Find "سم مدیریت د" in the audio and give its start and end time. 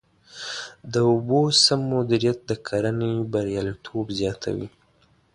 1.63-2.51